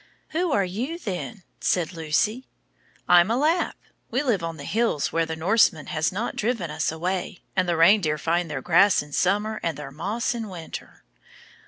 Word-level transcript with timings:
"Who 0.29 0.51
are 0.51 0.65
you, 0.65 0.97
then?" 0.97 1.43
said 1.59 1.93
Lucy. 1.93 2.47
"I'm 3.07 3.29
a 3.29 3.37
Lapp. 3.37 3.75
We 4.09 4.23
live 4.23 4.41
on 4.41 4.57
the 4.57 4.63
hills, 4.63 5.13
where 5.13 5.27
the 5.27 5.35
Norseman 5.35 5.85
has 5.93 6.11
not 6.11 6.35
driven 6.35 6.71
us 6.71 6.91
away, 6.91 7.41
and 7.55 7.69
the 7.69 7.77
reindeer 7.77 8.17
find 8.17 8.49
their 8.49 8.63
grass 8.63 9.03
in 9.03 9.11
summer 9.13 9.59
and 9.61 9.77
their 9.77 9.91
moss 9.91 10.33
in 10.33 10.49
winter." 10.49 11.03